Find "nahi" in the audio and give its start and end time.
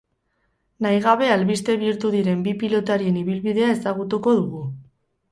0.83-1.01